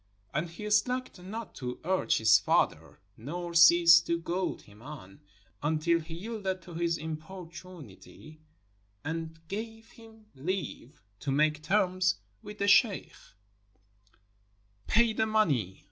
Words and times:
And 0.33 0.49
he 0.49 0.67
slacked 0.71 1.21
not 1.21 1.53
to 1.57 1.79
urge 1.83 2.17
his 2.17 2.39
father, 2.39 2.99
nor 3.17 3.53
ceased 3.53 4.07
to 4.07 4.17
goad 4.17 4.61
him 4.63 4.81
on, 4.81 5.19
until 5.61 5.99
he 5.99 6.15
yielded 6.15 6.63
to 6.63 6.73
his 6.73 6.97
im 6.97 7.17
portunity 7.17 8.39
and 9.05 9.39
gave 9.47 9.91
him 9.91 10.25
leave 10.33 11.03
to 11.19 11.29
make 11.29 11.61
terms 11.61 12.15
with 12.41 12.57
the 12.57 12.67
sheikh. 12.67 13.13
"Pay 14.87 15.13
the 15.13 15.27
money!" 15.27 15.79